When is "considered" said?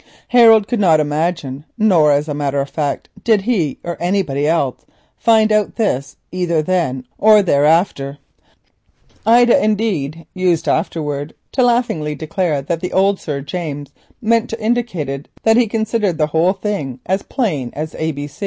15.67-16.17